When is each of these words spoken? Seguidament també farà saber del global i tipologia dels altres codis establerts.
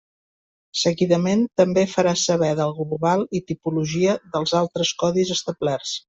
Seguidament 0.83 1.41
també 1.61 1.83
farà 1.91 2.13
saber 2.21 2.49
del 2.59 2.73
global 2.77 3.25
i 3.39 3.41
tipologia 3.51 4.15
dels 4.37 4.55
altres 4.61 4.95
codis 5.03 5.33
establerts. 5.37 5.93